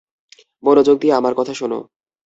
মনযোগ 0.63 0.95
দিয়ে 1.01 1.13
আমার 1.13 1.33
কথা 1.33 1.53
শোনো। 1.53 1.79